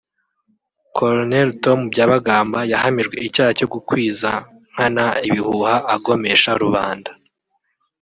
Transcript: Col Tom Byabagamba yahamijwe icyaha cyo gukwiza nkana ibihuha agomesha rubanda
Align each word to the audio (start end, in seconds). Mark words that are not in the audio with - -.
Col 0.95 1.49
Tom 1.63 1.79
Byabagamba 1.91 2.59
yahamijwe 2.71 3.15
icyaha 3.27 3.51
cyo 3.57 3.67
gukwiza 3.73 4.29
nkana 4.71 5.05
ibihuha 5.27 5.73
agomesha 5.95 6.51
rubanda 6.63 7.11